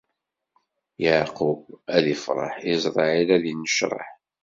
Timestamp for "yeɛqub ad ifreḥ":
1.01-2.55